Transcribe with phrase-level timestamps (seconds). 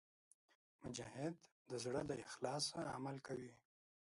[0.83, 1.35] مجاهد
[1.69, 3.53] د زړه له اخلاصه عمل کوي.